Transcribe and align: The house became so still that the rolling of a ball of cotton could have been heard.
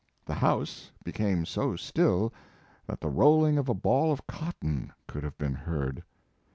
The 0.25 0.33
house 0.33 0.89
became 1.03 1.45
so 1.45 1.75
still 1.75 2.33
that 2.87 3.01
the 3.01 3.07
rolling 3.07 3.59
of 3.59 3.69
a 3.69 3.75
ball 3.75 4.11
of 4.11 4.25
cotton 4.25 4.91
could 5.05 5.21
have 5.23 5.37
been 5.37 5.53
heard. 5.53 6.01